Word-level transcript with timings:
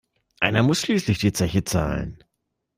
Einer 0.39 0.63
muss 0.63 0.81
schließlich 0.81 1.19
die 1.19 1.31
Zeche 1.31 1.63
zahlen. 1.63 2.23